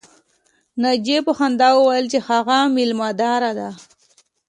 ناجیې 0.81 1.17
په 1.27 1.31
خندا 1.37 1.69
وویل 1.75 2.05
چې 2.13 2.19
هغه 2.27 2.57
مېلمه 2.75 3.09
داره 3.21 3.51
ده 3.59 3.69